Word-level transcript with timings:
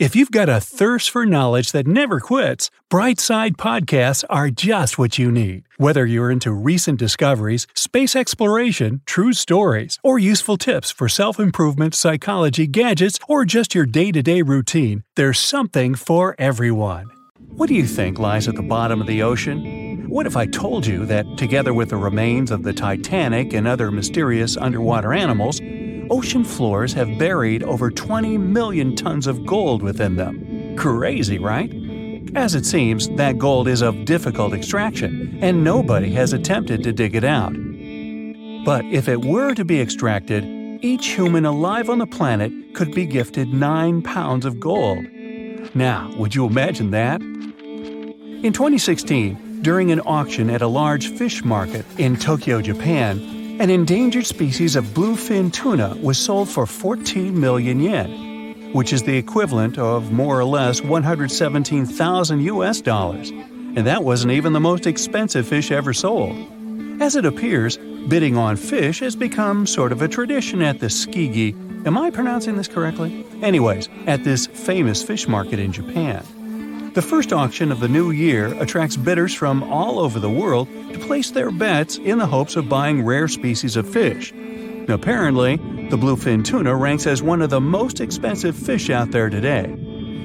If 0.00 0.16
you've 0.16 0.30
got 0.30 0.48
a 0.48 0.62
thirst 0.62 1.10
for 1.10 1.26
knowledge 1.26 1.72
that 1.72 1.86
never 1.86 2.20
quits, 2.20 2.70
Brightside 2.90 3.56
Podcasts 3.56 4.24
are 4.30 4.48
just 4.48 4.96
what 4.96 5.18
you 5.18 5.30
need. 5.30 5.64
Whether 5.76 6.06
you're 6.06 6.30
into 6.30 6.52
recent 6.52 6.98
discoveries, 6.98 7.66
space 7.74 8.16
exploration, 8.16 9.02
true 9.04 9.34
stories, 9.34 9.98
or 10.02 10.18
useful 10.18 10.56
tips 10.56 10.90
for 10.90 11.06
self 11.06 11.38
improvement, 11.38 11.94
psychology, 11.94 12.66
gadgets, 12.66 13.18
or 13.28 13.44
just 13.44 13.74
your 13.74 13.84
day 13.84 14.10
to 14.10 14.22
day 14.22 14.40
routine, 14.40 15.04
there's 15.16 15.38
something 15.38 15.94
for 15.94 16.34
everyone. 16.38 17.10
What 17.50 17.68
do 17.68 17.74
you 17.74 17.86
think 17.86 18.18
lies 18.18 18.48
at 18.48 18.54
the 18.54 18.62
bottom 18.62 19.02
of 19.02 19.06
the 19.06 19.22
ocean? 19.22 20.08
What 20.08 20.26
if 20.26 20.34
I 20.34 20.46
told 20.46 20.86
you 20.86 21.04
that, 21.06 21.26
together 21.36 21.74
with 21.74 21.90
the 21.90 21.98
remains 21.98 22.50
of 22.50 22.62
the 22.62 22.72
Titanic 22.72 23.52
and 23.52 23.68
other 23.68 23.90
mysterious 23.90 24.56
underwater 24.56 25.12
animals, 25.12 25.60
ocean 26.10 26.44
floors 26.44 26.92
have 26.92 27.18
buried 27.18 27.62
over 27.62 27.90
20 27.90 28.36
million 28.36 28.94
tons 28.96 29.26
of 29.26 29.46
gold 29.46 29.82
within 29.82 30.16
them? 30.16 30.76
Crazy, 30.76 31.38
right? 31.38 31.72
As 32.34 32.54
it 32.54 32.66
seems, 32.66 33.08
that 33.10 33.38
gold 33.38 33.66
is 33.68 33.82
of 33.82 34.04
difficult 34.04 34.52
extraction, 34.52 35.38
and 35.40 35.64
nobody 35.64 36.12
has 36.12 36.32
attempted 36.32 36.82
to 36.82 36.92
dig 36.92 37.14
it 37.14 37.24
out. 37.24 37.52
But 38.64 38.84
if 38.84 39.08
it 39.08 39.24
were 39.24 39.54
to 39.54 39.64
be 39.64 39.80
extracted, 39.80 40.44
each 40.82 41.08
human 41.08 41.44
alive 41.44 41.88
on 41.88 41.98
the 41.98 42.06
planet 42.06 42.52
could 42.74 42.92
be 42.92 43.06
gifted 43.06 43.52
9 43.52 44.02
pounds 44.02 44.44
of 44.44 44.60
gold. 44.60 45.04
Now, 45.74 46.12
would 46.16 46.34
you 46.34 46.46
imagine 46.46 46.90
that? 46.90 47.20
In 47.22 48.52
2016, 48.52 49.62
during 49.62 49.92
an 49.92 50.00
auction 50.00 50.50
at 50.50 50.62
a 50.62 50.66
large 50.66 51.08
fish 51.08 51.44
market 51.44 51.84
in 51.98 52.16
Tokyo, 52.16 52.60
Japan, 52.62 53.18
an 53.60 53.68
endangered 53.68 54.24
species 54.24 54.74
of 54.74 54.86
bluefin 54.86 55.52
tuna 55.52 55.94
was 56.00 56.16
sold 56.16 56.48
for 56.48 56.64
14 56.64 57.38
million 57.38 57.78
yen, 57.78 58.72
which 58.72 58.90
is 58.90 59.02
the 59.02 59.18
equivalent 59.18 59.76
of 59.76 60.10
more 60.10 60.40
or 60.40 60.46
less 60.46 60.80
117,000 60.80 62.40
US 62.40 62.80
dollars. 62.80 63.28
And 63.28 63.86
that 63.86 64.02
wasn't 64.02 64.32
even 64.32 64.54
the 64.54 64.60
most 64.60 64.86
expensive 64.86 65.46
fish 65.46 65.70
ever 65.70 65.92
sold. 65.92 66.34
As 67.02 67.16
it 67.16 67.26
appears, 67.26 67.76
bidding 68.08 68.38
on 68.38 68.56
fish 68.56 69.00
has 69.00 69.14
become 69.14 69.66
sort 69.66 69.92
of 69.92 70.00
a 70.00 70.08
tradition 70.08 70.62
at 70.62 70.80
the 70.80 70.86
Tsukiji. 70.86 71.86
Am 71.86 71.98
I 71.98 72.08
pronouncing 72.08 72.56
this 72.56 72.66
correctly? 72.66 73.26
Anyways, 73.42 73.90
at 74.06 74.24
this 74.24 74.46
famous 74.46 75.02
fish 75.02 75.28
market 75.28 75.58
in 75.58 75.70
Japan. 75.70 76.24
The 76.92 77.02
first 77.02 77.32
auction 77.32 77.70
of 77.70 77.78
the 77.78 77.86
new 77.86 78.10
year 78.10 78.46
attracts 78.60 78.96
bidders 78.96 79.32
from 79.32 79.62
all 79.62 80.00
over 80.00 80.18
the 80.18 80.28
world 80.28 80.66
to 80.92 80.98
place 80.98 81.30
their 81.30 81.52
bets 81.52 81.98
in 81.98 82.18
the 82.18 82.26
hopes 82.26 82.56
of 82.56 82.68
buying 82.68 83.04
rare 83.04 83.28
species 83.28 83.76
of 83.76 83.88
fish. 83.88 84.32
Apparently, 84.88 85.54
the 85.88 85.96
bluefin 85.96 86.44
tuna 86.44 86.74
ranks 86.74 87.06
as 87.06 87.22
one 87.22 87.42
of 87.42 87.50
the 87.50 87.60
most 87.60 88.00
expensive 88.00 88.56
fish 88.56 88.90
out 88.90 89.12
there 89.12 89.30
today. 89.30 89.72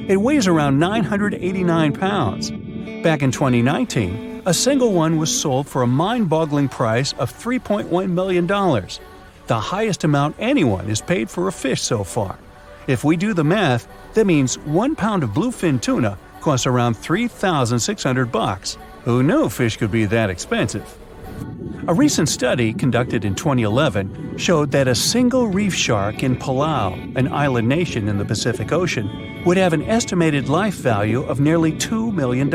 It 0.07 0.17
weighs 0.17 0.47
around 0.47 0.79
989 0.79 1.93
pounds. 1.93 2.49
Back 3.03 3.21
in 3.21 3.31
2019, 3.31 4.41
a 4.47 4.53
single 4.53 4.91
one 4.91 5.17
was 5.17 5.39
sold 5.39 5.67
for 5.67 5.83
a 5.83 5.87
mind 5.87 6.29
boggling 6.29 6.67
price 6.67 7.13
of 7.13 7.31
$3.1 7.31 8.09
million, 8.09 8.47
the 8.47 9.59
highest 9.59 10.03
amount 10.03 10.35
anyone 10.39 10.87
has 10.87 10.99
paid 10.99 11.29
for 11.29 11.47
a 11.47 11.51
fish 11.51 11.83
so 11.83 12.03
far. 12.03 12.39
If 12.87 13.03
we 13.03 13.17
do 13.17 13.35
the 13.35 13.43
math, 13.43 13.87
that 14.15 14.25
means 14.25 14.57
one 14.57 14.95
pound 14.95 15.21
of 15.21 15.29
bluefin 15.29 15.79
tuna 15.79 16.17
costs 16.45 16.67
around 16.67 16.93
3,600 16.93 18.31
bucks. 18.31 18.77
Who 19.03 19.23
knew 19.23 19.49
fish 19.49 19.77
could 19.77 19.89
be 19.89 20.05
that 20.05 20.29
expensive? 20.29 20.95
A 21.87 21.93
recent 21.93 22.29
study 22.29 22.71
conducted 22.71 23.25
in 23.25 23.33
2011 23.33 24.37
showed 24.37 24.69
that 24.71 24.87
a 24.87 24.93
single 24.93 25.47
reef 25.47 25.73
shark 25.73 26.21
in 26.21 26.35
Palau, 26.35 27.17
an 27.17 27.33
island 27.33 27.67
nation 27.67 28.07
in 28.07 28.19
the 28.19 28.25
Pacific 28.25 28.71
Ocean, 28.71 29.41
would 29.43 29.57
have 29.57 29.73
an 29.73 29.81
estimated 29.89 30.47
life 30.47 30.75
value 30.75 31.23
of 31.23 31.39
nearly 31.39 31.71
$2 31.71 32.13
million. 32.13 32.51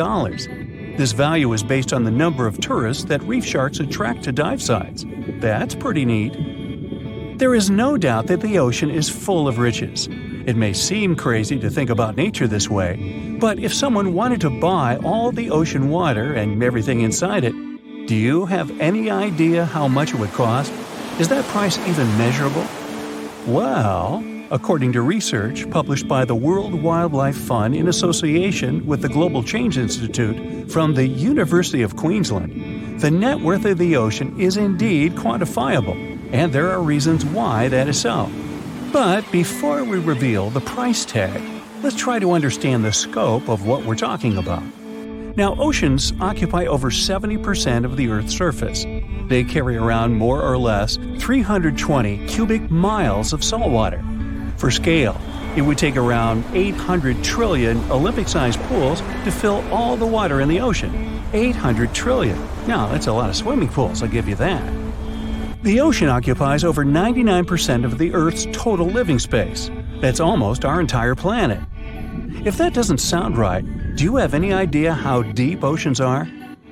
This 0.97 1.11
value 1.11 1.53
is 1.53 1.65
based 1.65 1.93
on 1.93 2.05
the 2.05 2.13
number 2.13 2.47
of 2.47 2.61
tourists 2.61 3.07
that 3.07 3.23
reef 3.25 3.45
sharks 3.45 3.81
attract 3.81 4.23
to 4.23 4.31
dive 4.31 4.63
sites. 4.63 5.05
That's 5.41 5.75
pretty 5.75 6.05
neat. 6.05 7.39
There 7.41 7.57
is 7.57 7.71
no 7.71 7.97
doubt 7.97 8.29
that 8.29 8.41
the 8.41 8.61
ocean 8.61 8.91
is 8.91 9.09
full 9.09 9.49
of 9.49 9.59
riches. 9.59 10.09
It 10.47 10.57
may 10.57 10.73
seem 10.73 11.17
crazy 11.17 11.59
to 11.59 11.69
think 11.69 11.91
about 11.91 12.17
nature 12.17 12.49
this 12.49 12.69
way, 12.69 13.37
but 13.39 13.59
if 13.59 13.75
someone 13.75 14.15
wanted 14.15 14.41
to 14.41 14.51
buy 14.51 14.97
all 15.05 15.33
the 15.33 15.51
ocean 15.51 15.91
water 15.91 16.33
and 16.33 16.63
everything 16.63 17.03
inside 17.03 17.45
it, 17.45 17.55
do 18.07 18.17
you 18.17 18.47
have 18.47 18.81
any 18.81 19.11
idea 19.11 19.67
how 19.67 19.87
much 19.87 20.15
it 20.15 20.19
would 20.19 20.33
cost? 20.33 20.73
Is 21.19 21.29
that 21.29 21.45
price 21.47 21.79
even 21.87 22.07
measurable? 22.17 22.67
Well, 23.47 24.25
according 24.51 24.93
to 24.95 25.03
research 25.03 25.71
published 25.71 26.09
by 26.09 26.25
the 26.25 26.35
World 26.35 26.75
Wildlife 26.75 27.37
Fund 27.37 27.77
in 27.77 27.89
association 27.89 28.87
with 28.87 29.03
the 29.03 29.09
Global 29.09 29.43
Change 29.43 29.77
Institute 29.77 30.71
from 30.71 30.95
the 30.95 31.07
University 31.07 31.83
of 31.83 31.97
Queensland, 31.97 33.01
the 33.01 33.11
net 33.11 33.41
worth 33.41 33.67
of 33.67 33.79
the 33.79 33.97
ocean 33.97 34.41
is 34.41 34.57
indeed 34.57 35.13
quantifiable, 35.13 36.19
and 36.33 36.53
there 36.53 36.71
are 36.71 36.83
reasons 36.83 37.25
why 37.27 37.69
that 37.69 37.89
is 37.89 38.01
so. 38.01 38.31
But 38.93 39.31
before 39.31 39.85
we 39.85 40.01
reveal 40.01 40.51
the 40.51 40.61
price 40.61 41.05
tag, 41.05 41.41
let's 41.81 41.95
try 41.95 42.19
to 42.19 42.33
understand 42.33 42.85
the 42.85 42.93
scope 42.93 43.49
of 43.49 43.65
what 43.65 43.85
we're 43.85 43.95
talking 43.95 44.37
about. 44.37 44.65
Now, 45.37 45.55
oceans 45.61 46.13
occupy 46.21 46.67
over 46.67 46.91
70% 46.91 47.85
of 47.85 47.97
the 47.97 48.09
Earth's 48.09 48.37
surface. 48.37 48.85
They 49.29 49.45
carry 49.45 49.77
around 49.77 50.15
more 50.15 50.43
or 50.43 50.59
less 50.59 50.97
320 51.21 52.27
cubic 52.27 52.69
miles 52.69 53.33
of 53.33 53.45
salt 53.45 53.71
water. 53.71 54.03
For 54.57 54.73
scale, 54.73 55.21
it 55.57 55.63
would 55.63 55.79
take 55.79 55.97
around 55.97 56.45
800 56.53 57.23
trillion 57.23 57.79
Olympic 57.93 58.27
sized 58.27 58.59
pools 58.63 59.03
to 59.25 59.31
fill 59.31 59.65
all 59.73 59.97
the 59.97 60.07
water 60.07 60.41
in 60.41 60.49
the 60.49 60.61
ocean. 60.61 61.23
800 61.33 61.95
trillion. 61.95 62.39
Now, 62.67 62.89
that's 62.89 63.07
a 63.07 63.13
lot 63.13 63.31
of 63.31 63.37
swimming 63.37 63.69
pools, 63.69 64.03
I'll 64.03 64.09
give 64.09 64.29
you 64.29 64.35
that. 64.35 64.80
The 65.63 65.81
ocean 65.81 66.09
occupies 66.09 66.65
over 66.65 66.87
99% 66.87 67.85
of 67.85 67.99
the 67.99 68.15
Earth's 68.15 68.47
total 68.51 68.87
living 68.87 69.19
space. 69.19 69.71
That's 70.01 70.19
almost 70.19 70.65
our 70.65 70.81
entire 70.81 71.15
planet. 71.15 71.61
If 72.47 72.57
that 72.57 72.73
doesn't 72.73 72.97
sound 72.97 73.37
right, 73.37 73.63
do 73.95 74.05
you 74.05 74.17
have 74.17 74.33
any 74.33 74.55
idea 74.55 74.95
how 74.95 75.21
deep 75.21 75.63
oceans 75.63 76.01
are? 76.01 76.27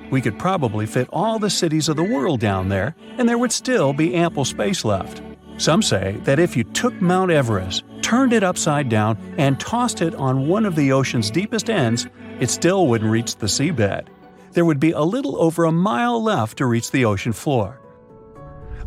We 0.09 0.21
could 0.21 0.39
probably 0.39 0.87
fit 0.87 1.07
all 1.11 1.37
the 1.37 1.51
cities 1.51 1.87
of 1.87 1.97
the 1.97 2.03
world 2.03 2.39
down 2.39 2.69
there, 2.69 2.95
and 3.19 3.29
there 3.29 3.37
would 3.37 3.51
still 3.51 3.93
be 3.93 4.15
ample 4.15 4.43
space 4.43 4.83
left. 4.83 5.21
Some 5.57 5.83
say 5.83 6.17
that 6.23 6.39
if 6.39 6.57
you 6.57 6.63
took 6.63 6.99
Mount 6.99 7.29
Everest, 7.29 7.83
turned 8.01 8.33
it 8.33 8.43
upside 8.43 8.89
down, 8.89 9.19
and 9.37 9.59
tossed 9.59 10.01
it 10.01 10.15
on 10.15 10.47
one 10.47 10.65
of 10.65 10.75
the 10.75 10.91
ocean's 10.93 11.29
deepest 11.29 11.69
ends, 11.69 12.07
it 12.39 12.49
still 12.49 12.87
wouldn't 12.87 13.11
reach 13.11 13.35
the 13.35 13.45
seabed. 13.45 14.07
There 14.53 14.65
would 14.65 14.79
be 14.79 14.93
a 14.93 15.01
little 15.01 15.39
over 15.39 15.65
a 15.65 15.71
mile 15.71 16.23
left 16.23 16.57
to 16.57 16.65
reach 16.65 16.89
the 16.89 17.05
ocean 17.05 17.33
floor. 17.33 17.78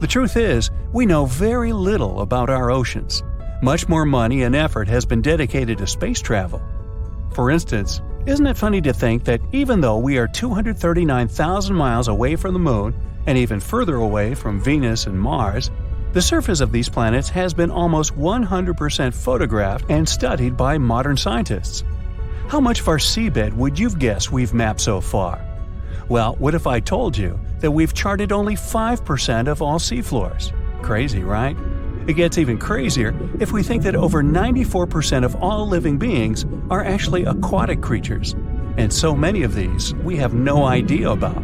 The 0.03 0.09
truth 0.09 0.37
is, 0.37 0.69
we 0.93 1.07
know 1.07 1.27
very 1.27 1.73
little 1.73 2.23
about 2.23 2.51
our 2.51 2.73
oceans. 2.73 3.23
Much 3.63 3.89
more 3.89 4.05
money 4.05 4.43
and 4.43 4.57
effort 4.57 4.89
has 4.89 5.07
been 5.07 5.23
dedicated 5.23 5.79
to 5.79 5.87
space 5.87 6.21
travel. 6.21 6.61
For 7.35 7.53
instance, 7.53 8.03
isn't 8.27 8.49
it 8.49 8.57
funny 8.57 8.81
to 8.81 8.93
think 8.93 9.23
that 9.23 9.41
even 9.53 9.81
though 9.81 9.99
we 9.99 10.19
are 10.19 10.27
239,000 10.27 11.77
miles 11.77 12.09
away 12.09 12.35
from 12.35 12.53
the 12.53 12.59
Moon 12.59 12.93
and 13.27 13.39
even 13.39 13.61
further 13.61 13.95
away 13.95 14.35
from 14.35 14.61
Venus 14.61 15.07
and 15.07 15.17
Mars, 15.17 15.71
the 16.13 16.21
surface 16.21 16.61
of 16.61 16.73
these 16.73 16.89
planets 16.89 17.29
has 17.29 17.55
been 17.55 17.71
almost 17.71 18.13
100% 18.17 19.15
photographed 19.15 19.85
and 19.89 20.09
studied 20.09 20.57
by 20.57 20.79
modern 20.79 21.17
scientists? 21.17 21.85
How 22.49 22.59
much 22.59 22.81
of 22.81 22.89
our 22.89 22.99
seabed 22.99 23.53
would 23.53 23.79
you 23.79 23.89
guess 23.89 24.33
we've 24.33 24.53
mapped 24.53 24.81
so 24.81 25.01
far? 25.01 25.41
Well, 26.09 26.35
what 26.41 26.57
if 26.57 26.67
I 26.67 26.81
told 26.81 27.17
you 27.17 27.39
that 27.63 27.71
we've 27.71 27.95
charted 27.95 28.31
only 28.31 28.55
5% 28.55 29.49
of 29.49 29.63
all 29.63 29.79
seafloors? 29.79 30.53
Crazy, 30.83 31.23
right? 31.23 31.57
It 32.07 32.15
gets 32.15 32.37
even 32.37 32.59
crazier 32.59 33.15
if 33.41 33.53
we 33.53 33.63
think 33.63 33.85
that 33.85 33.95
over 33.95 34.23
94% 34.23 35.25
of 35.25 35.37
all 35.37 35.67
living 35.67 35.97
beings 35.99 36.45
are 36.69 36.85
actually 36.85 37.25
aquatic 37.25 37.81
creatures, 37.81 38.35
and 38.77 38.93
so 38.93 39.15
many 39.15 39.43
of 39.45 39.55
these 39.55 39.95
we 39.95 40.17
have 40.17 40.35
no 40.35 40.65
idea 40.65 41.09
about. 41.09 41.43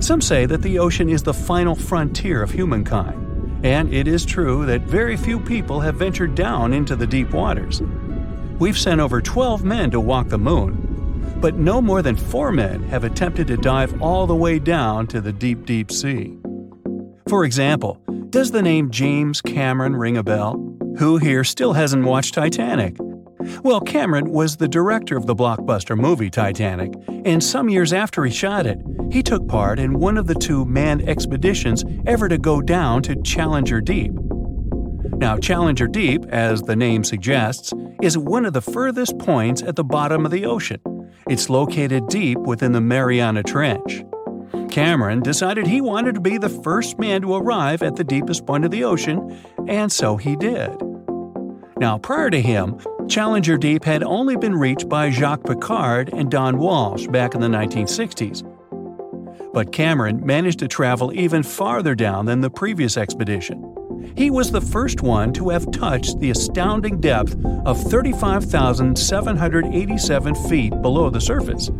Some 0.00 0.20
say 0.20 0.46
that 0.46 0.62
the 0.62 0.78
ocean 0.78 1.08
is 1.08 1.22
the 1.22 1.34
final 1.34 1.74
frontier 1.74 2.42
of 2.42 2.50
humankind, 2.50 3.64
and 3.64 3.92
it 3.92 4.08
is 4.08 4.24
true 4.24 4.64
that 4.66 4.82
very 4.82 5.16
few 5.16 5.38
people 5.38 5.80
have 5.80 5.96
ventured 5.96 6.34
down 6.34 6.72
into 6.72 6.96
the 6.96 7.06
deep 7.06 7.30
waters. 7.30 7.82
we've 8.58 8.78
sent 8.78 9.00
over 9.00 9.20
12 9.20 9.64
men 9.64 9.90
to 9.90 10.00
walk 10.00 10.28
the 10.28 10.38
moon, 10.38 10.85
but 11.36 11.56
no 11.56 11.80
more 11.82 12.02
than 12.02 12.16
4 12.16 12.52
men 12.52 12.82
have 12.84 13.04
attempted 13.04 13.46
to 13.48 13.56
dive 13.56 14.00
all 14.02 14.26
the 14.26 14.34
way 14.34 14.58
down 14.58 15.06
to 15.08 15.20
the 15.20 15.32
deep, 15.32 15.66
deep 15.66 15.90
sea. 15.90 16.38
For 17.28 17.44
example, 17.44 18.00
does 18.30 18.50
the 18.50 18.62
name 18.62 18.90
James 18.90 19.40
Cameron 19.40 19.96
ring 19.96 20.16
a 20.16 20.22
bell? 20.22 20.62
Who 20.98 21.18
here 21.18 21.44
still 21.44 21.72
hasn't 21.72 22.04
watched 22.04 22.34
Titanic? 22.34 22.96
Well, 23.62 23.80
Cameron 23.80 24.30
was 24.30 24.56
the 24.56 24.66
director 24.68 25.16
of 25.16 25.26
the 25.26 25.34
blockbuster 25.34 25.96
movie 25.96 26.30
Titanic, 26.30 26.92
and 27.24 27.42
some 27.42 27.68
years 27.68 27.92
after 27.92 28.24
he 28.24 28.32
shot 28.32 28.66
it, 28.66 28.78
he 29.10 29.22
took 29.22 29.46
part 29.46 29.78
in 29.78 30.00
one 30.00 30.18
of 30.18 30.26
the 30.26 30.34
two 30.34 30.64
manned 30.64 31.08
expeditions 31.08 31.84
ever 32.06 32.28
to 32.28 32.38
go 32.38 32.60
down 32.60 33.02
to 33.02 33.20
Challenger 33.22 33.80
Deep. 33.80 34.12
Now, 34.12 35.38
Challenger 35.38 35.86
Deep, 35.86 36.24
as 36.26 36.62
the 36.62 36.76
name 36.76 37.04
suggests, 37.04 37.72
is 38.02 38.18
one 38.18 38.44
of 38.44 38.52
the 38.52 38.60
furthest 38.60 39.16
points 39.18 39.62
at 39.62 39.76
the 39.76 39.84
bottom 39.84 40.24
of 40.24 40.32
the 40.32 40.44
ocean. 40.44 40.80
It's 41.28 41.50
located 41.50 42.06
deep 42.06 42.38
within 42.38 42.70
the 42.70 42.80
Mariana 42.80 43.42
Trench. 43.42 44.04
Cameron 44.70 45.22
decided 45.22 45.66
he 45.66 45.80
wanted 45.80 46.14
to 46.14 46.20
be 46.20 46.38
the 46.38 46.48
first 46.48 47.00
man 47.00 47.20
to 47.22 47.34
arrive 47.34 47.82
at 47.82 47.96
the 47.96 48.04
deepest 48.04 48.46
point 48.46 48.64
of 48.64 48.70
the 48.70 48.84
ocean, 48.84 49.36
and 49.66 49.90
so 49.90 50.16
he 50.16 50.36
did. 50.36 50.70
Now, 51.78 51.98
prior 51.98 52.30
to 52.30 52.40
him, 52.40 52.78
Challenger 53.08 53.56
Deep 53.58 53.82
had 53.82 54.04
only 54.04 54.36
been 54.36 54.54
reached 54.54 54.88
by 54.88 55.10
Jacques 55.10 55.42
Piccard 55.42 56.12
and 56.12 56.30
Don 56.30 56.58
Walsh 56.58 57.08
back 57.08 57.34
in 57.34 57.40
the 57.40 57.48
1960s. 57.48 58.44
But 59.52 59.72
Cameron 59.72 60.24
managed 60.24 60.60
to 60.60 60.68
travel 60.68 61.12
even 61.12 61.42
farther 61.42 61.96
down 61.96 62.26
than 62.26 62.40
the 62.40 62.50
previous 62.50 62.96
expedition. 62.96 63.75
He 64.14 64.30
was 64.30 64.50
the 64.50 64.60
first 64.60 65.00
one 65.02 65.32
to 65.34 65.50
have 65.50 65.70
touched 65.70 66.18
the 66.20 66.30
astounding 66.30 67.00
depth 67.00 67.36
of 67.64 67.80
35,787 67.82 70.34
feet 70.34 70.82
below 70.82 71.10
the 71.10 71.20
surface. 71.20 71.70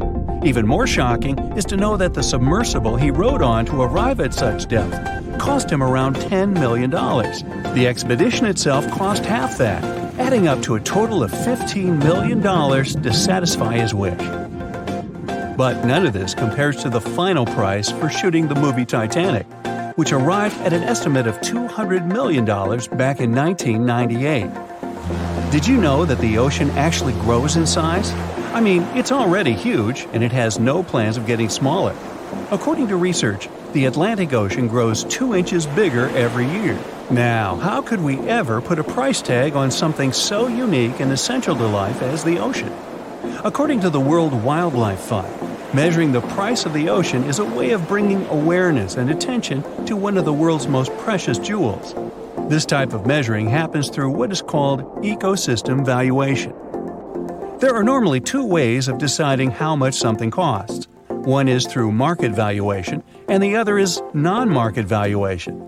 Even 0.44 0.66
more 0.66 0.86
shocking 0.86 1.38
is 1.56 1.64
to 1.64 1.76
know 1.76 1.96
that 1.96 2.14
the 2.14 2.22
submersible 2.22 2.96
he 2.96 3.10
rode 3.10 3.42
on 3.42 3.66
to 3.66 3.82
arrive 3.82 4.20
at 4.20 4.32
such 4.34 4.68
depth 4.68 4.94
cost 5.38 5.70
him 5.70 5.82
around 5.82 6.16
$10 6.16 6.52
million. 6.52 6.90
The 6.90 7.86
expedition 7.86 8.46
itself 8.46 8.90
cost 8.90 9.24
half 9.24 9.58
that, 9.58 9.84
adding 10.18 10.48
up 10.48 10.62
to 10.62 10.76
a 10.76 10.80
total 10.80 11.22
of 11.22 11.30
$15 11.30 12.02
million 12.02 12.42
to 12.42 13.12
satisfy 13.12 13.78
his 13.78 13.94
wish. 13.94 14.18
But 15.56 15.84
none 15.84 16.06
of 16.06 16.12
this 16.12 16.34
compares 16.34 16.82
to 16.82 16.90
the 16.90 17.00
final 17.00 17.46
price 17.46 17.90
for 17.90 18.10
shooting 18.10 18.48
the 18.48 18.54
movie 18.54 18.84
Titanic, 18.84 19.46
which 19.96 20.12
arrived 20.12 20.58
at 20.60 20.72
an 20.72 20.82
estimate 20.82 21.26
of 21.26 21.40
$200 21.40 22.06
million 22.06 22.44
back 22.44 23.20
in 23.20 23.34
1998. 23.34 25.50
Did 25.50 25.66
you 25.66 25.78
know 25.78 26.04
that 26.04 26.18
the 26.18 26.38
ocean 26.38 26.70
actually 26.70 27.14
grows 27.14 27.56
in 27.56 27.66
size? 27.66 28.12
I 28.52 28.60
mean, 28.60 28.82
it's 28.94 29.12
already 29.12 29.52
huge, 29.52 30.06
and 30.12 30.22
it 30.22 30.32
has 30.32 30.58
no 30.58 30.82
plans 30.82 31.16
of 31.16 31.26
getting 31.26 31.48
smaller. 31.48 31.96
According 32.50 32.88
to 32.88 32.96
research, 32.96 33.48
the 33.72 33.86
Atlantic 33.86 34.32
Ocean 34.32 34.68
grows 34.68 35.04
2 35.04 35.34
inches 35.34 35.66
bigger 35.66 36.08
every 36.10 36.46
year. 36.46 36.78
Now, 37.10 37.56
how 37.56 37.82
could 37.82 38.00
we 38.00 38.18
ever 38.20 38.60
put 38.60 38.78
a 38.78 38.84
price 38.84 39.22
tag 39.22 39.54
on 39.54 39.70
something 39.70 40.12
so 40.12 40.48
unique 40.48 41.00
and 41.00 41.12
essential 41.12 41.56
to 41.56 41.66
life 41.66 42.02
as 42.02 42.24
the 42.24 42.38
ocean? 42.38 42.72
According 43.44 43.80
to 43.80 43.90
the 43.90 44.00
World 44.00 44.42
Wildlife 44.42 45.00
Fund, 45.00 45.32
measuring 45.74 46.12
the 46.12 46.20
price 46.20 46.64
of 46.64 46.72
the 46.72 46.88
ocean 46.88 47.24
is 47.24 47.38
a 47.38 47.44
way 47.44 47.70
of 47.70 47.86
bringing 47.88 48.26
awareness 48.26 48.96
and 48.96 49.10
attention 49.10 49.62
to 49.86 49.96
one 49.96 50.16
of 50.16 50.24
the 50.24 50.32
world's 50.32 50.68
most 50.68 50.96
precious 50.98 51.38
jewels. 51.38 51.94
This 52.48 52.64
type 52.64 52.92
of 52.92 53.06
measuring 53.06 53.48
happens 53.48 53.88
through 53.88 54.10
what 54.10 54.30
is 54.30 54.42
called 54.42 54.82
ecosystem 55.02 55.84
valuation. 55.84 56.52
There 57.58 57.74
are 57.74 57.82
normally 57.82 58.20
two 58.20 58.44
ways 58.44 58.86
of 58.86 58.98
deciding 58.98 59.50
how 59.50 59.74
much 59.74 59.94
something 59.94 60.30
costs. 60.30 60.86
One 61.08 61.48
is 61.48 61.66
through 61.66 61.90
market 61.90 62.32
valuation, 62.32 63.02
and 63.28 63.42
the 63.42 63.56
other 63.56 63.78
is 63.78 64.00
non 64.14 64.48
market 64.48 64.86
valuation. 64.86 65.60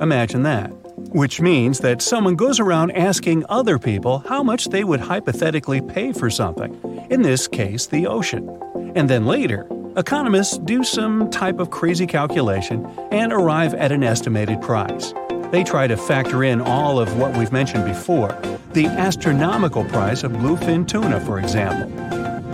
Imagine 0.00 0.42
that. 0.42 0.68
Which 1.12 1.40
means 1.40 1.80
that 1.80 2.02
someone 2.02 2.36
goes 2.36 2.60
around 2.60 2.90
asking 2.92 3.44
other 3.48 3.78
people 3.78 4.18
how 4.28 4.42
much 4.42 4.66
they 4.66 4.84
would 4.84 5.00
hypothetically 5.00 5.80
pay 5.80 6.12
for 6.12 6.28
something, 6.30 6.78
in 7.10 7.22
this 7.22 7.48
case, 7.48 7.86
the 7.86 8.06
ocean. 8.06 8.46
And 8.94 9.08
then 9.08 9.26
later, 9.26 9.66
economists 9.96 10.58
do 10.58 10.82
some 10.82 11.30
type 11.30 11.60
of 11.60 11.70
crazy 11.70 12.06
calculation 12.06 12.84
and 13.12 13.32
arrive 13.32 13.74
at 13.74 13.92
an 13.92 14.02
estimated 14.02 14.60
price. 14.60 15.14
They 15.50 15.64
try 15.64 15.86
to 15.86 15.96
factor 15.96 16.44
in 16.44 16.60
all 16.60 16.98
of 16.98 17.16
what 17.16 17.36
we've 17.36 17.52
mentioned 17.52 17.84
before 17.84 18.32
the 18.72 18.86
astronomical 18.86 19.84
price 19.84 20.22
of 20.22 20.30
bluefin 20.32 20.86
tuna, 20.86 21.20
for 21.20 21.40
example, 21.40 21.90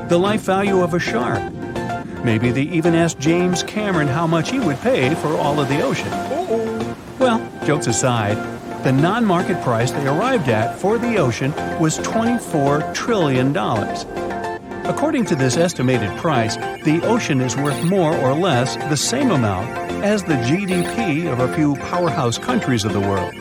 the 0.08 0.18
life 0.18 0.40
value 0.42 0.80
of 0.80 0.94
a 0.94 0.98
shark. 0.98 1.52
Maybe 2.24 2.50
they 2.50 2.62
even 2.62 2.94
asked 2.94 3.18
James 3.18 3.62
Cameron 3.62 4.08
how 4.08 4.26
much 4.26 4.50
he 4.50 4.58
would 4.58 4.78
pay 4.78 5.14
for 5.16 5.36
all 5.36 5.60
of 5.60 5.68
the 5.68 5.82
ocean. 5.82 6.10
Well, 7.18 7.46
jokes 7.66 7.86
aside, 7.86 8.36
the 8.82 8.92
non 8.92 9.24
market 9.24 9.62
price 9.62 9.90
they 9.90 10.06
arrived 10.06 10.48
at 10.48 10.78
for 10.78 10.98
the 10.98 11.18
ocean 11.18 11.52
was 11.78 11.98
$24 11.98 12.94
trillion. 12.94 13.52
According 14.88 15.24
to 15.26 15.34
this 15.34 15.56
estimated 15.56 16.16
price, 16.18 16.54
the 16.56 17.00
ocean 17.02 17.40
is 17.40 17.56
worth 17.56 17.82
more 17.84 18.16
or 18.18 18.34
less 18.34 18.76
the 18.76 18.96
same 18.96 19.32
amount 19.32 19.68
as 20.04 20.22
the 20.22 20.34
GDP 20.34 21.30
of 21.30 21.40
a 21.40 21.52
few 21.56 21.74
powerhouse 21.74 22.38
countries 22.38 22.84
of 22.84 22.92
the 22.92 23.00
world. 23.00 23.32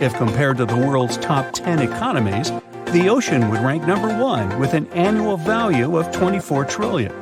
If 0.00 0.14
compared 0.14 0.56
to 0.56 0.64
the 0.64 0.76
world's 0.76 1.18
top 1.18 1.52
10 1.52 1.80
economies, 1.80 2.50
the 2.92 3.10
ocean 3.10 3.50
would 3.50 3.60
rank 3.60 3.86
number 3.86 4.08
one 4.08 4.58
with 4.58 4.72
an 4.72 4.86
annual 4.92 5.36
value 5.36 5.98
of 5.98 6.10
24 6.10 6.64
trillion. 6.64 7.12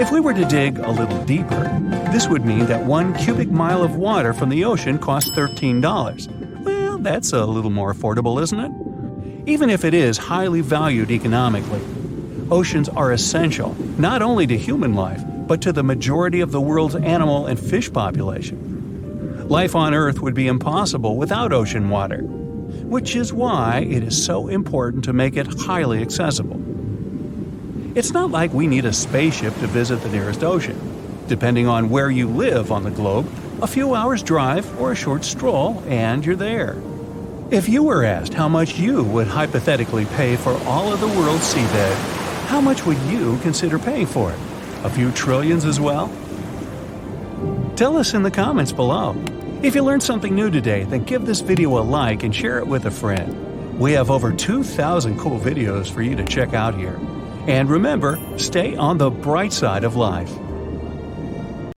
If 0.00 0.10
we 0.10 0.18
were 0.18 0.34
to 0.34 0.44
dig 0.44 0.80
a 0.80 0.90
little 0.90 1.24
deeper, 1.24 1.68
this 2.12 2.26
would 2.26 2.44
mean 2.44 2.66
that 2.66 2.84
one 2.84 3.14
cubic 3.14 3.48
mile 3.48 3.84
of 3.84 3.94
water 3.94 4.32
from 4.32 4.48
the 4.48 4.64
ocean 4.64 4.98
costs 4.98 5.30
$13. 5.30 6.64
Well, 6.64 6.98
that's 6.98 7.32
a 7.32 7.46
little 7.46 7.70
more 7.70 7.94
affordable, 7.94 8.42
isn't 8.42 8.58
it? 8.58 8.72
Even 9.48 9.70
if 9.70 9.84
it 9.84 9.94
is 9.94 10.18
highly 10.18 10.62
valued 10.62 11.12
economically, 11.12 11.80
oceans 12.50 12.88
are 12.88 13.12
essential 13.12 13.74
not 13.98 14.22
only 14.22 14.46
to 14.46 14.56
human 14.56 14.94
life, 14.94 15.22
but 15.46 15.62
to 15.62 15.72
the 15.72 15.82
majority 15.82 16.40
of 16.40 16.52
the 16.52 16.60
world's 16.60 16.94
animal 16.94 17.46
and 17.46 17.58
fish 17.58 17.92
population. 17.92 19.48
Life 19.48 19.74
on 19.74 19.94
Earth 19.94 20.20
would 20.20 20.34
be 20.34 20.46
impossible 20.46 21.16
without 21.16 21.52
ocean 21.52 21.88
water, 21.88 22.18
which 22.22 23.16
is 23.16 23.32
why 23.32 23.86
it 23.88 24.02
is 24.02 24.24
so 24.24 24.48
important 24.48 25.04
to 25.04 25.12
make 25.12 25.36
it 25.36 25.46
highly 25.60 26.02
accessible. 26.02 26.60
It's 27.96 28.12
not 28.12 28.30
like 28.30 28.52
we 28.52 28.66
need 28.66 28.84
a 28.84 28.92
spaceship 28.92 29.54
to 29.54 29.66
visit 29.66 30.02
the 30.02 30.10
nearest 30.10 30.44
ocean. 30.44 30.78
Depending 31.26 31.66
on 31.66 31.90
where 31.90 32.10
you 32.10 32.28
live 32.28 32.70
on 32.70 32.84
the 32.84 32.90
globe, 32.90 33.26
a 33.60 33.66
few 33.66 33.94
hours' 33.94 34.22
drive 34.22 34.80
or 34.80 34.92
a 34.92 34.96
short 34.96 35.24
stroll, 35.24 35.82
and 35.86 36.24
you're 36.24 36.36
there. 36.36 36.76
If 37.50 37.68
you 37.68 37.82
were 37.82 38.04
asked 38.04 38.34
how 38.34 38.48
much 38.48 38.78
you 38.78 39.02
would 39.02 39.26
hypothetically 39.26 40.04
pay 40.04 40.36
for 40.36 40.52
all 40.64 40.92
of 40.92 41.00
the 41.00 41.08
world's 41.08 41.52
seabed, 41.52 42.27
how 42.48 42.62
much 42.62 42.86
would 42.86 42.96
you 43.02 43.36
consider 43.42 43.78
paying 43.78 44.06
for 44.06 44.32
it? 44.32 44.38
A 44.82 44.88
few 44.88 45.12
trillions 45.12 45.66
as 45.66 45.78
well? 45.78 46.10
Tell 47.76 47.94
us 47.98 48.14
in 48.14 48.22
the 48.22 48.30
comments 48.30 48.72
below. 48.72 49.14
If 49.62 49.74
you 49.74 49.84
learned 49.84 50.02
something 50.02 50.34
new 50.34 50.50
today, 50.50 50.84
then 50.84 51.04
give 51.04 51.26
this 51.26 51.40
video 51.40 51.78
a 51.78 51.84
like 51.84 52.22
and 52.22 52.34
share 52.34 52.58
it 52.58 52.66
with 52.66 52.86
a 52.86 52.90
friend. 52.90 53.78
We 53.78 53.92
have 53.92 54.10
over 54.10 54.32
2,000 54.32 55.18
cool 55.18 55.38
videos 55.38 55.90
for 55.90 56.00
you 56.00 56.16
to 56.16 56.24
check 56.24 56.54
out 56.54 56.74
here. 56.74 56.98
And 57.46 57.68
remember, 57.68 58.18
stay 58.38 58.74
on 58.76 58.96
the 58.96 59.10
bright 59.10 59.52
side 59.52 59.84
of 59.84 59.94
life. 59.94 60.32